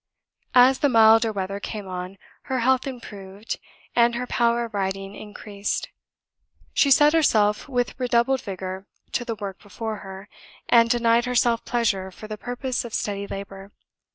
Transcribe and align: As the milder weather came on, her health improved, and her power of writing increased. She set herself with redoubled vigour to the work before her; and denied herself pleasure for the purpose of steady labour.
As 0.55 0.79
the 0.79 0.89
milder 0.89 1.31
weather 1.31 1.59
came 1.59 1.87
on, 1.87 2.17
her 2.49 2.61
health 2.61 2.87
improved, 2.87 3.59
and 3.95 4.15
her 4.15 4.25
power 4.25 4.65
of 4.65 4.73
writing 4.73 5.13
increased. 5.13 5.89
She 6.73 6.89
set 6.89 7.13
herself 7.13 7.69
with 7.69 7.99
redoubled 7.99 8.41
vigour 8.41 8.87
to 9.11 9.23
the 9.23 9.35
work 9.35 9.61
before 9.61 9.97
her; 9.97 10.27
and 10.67 10.89
denied 10.89 11.25
herself 11.25 11.63
pleasure 11.65 12.09
for 12.09 12.27
the 12.27 12.35
purpose 12.39 12.83
of 12.83 12.95
steady 12.95 13.27
labour. 13.27 13.69